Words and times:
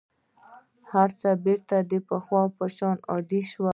هر 0.91 1.09
څه 1.19 1.29
بېرته 1.45 1.75
د 1.91 1.93
پخوا 2.07 2.41
په 2.57 2.65
شان 2.75 2.97
عادي 3.09 3.41
شول. 3.51 3.69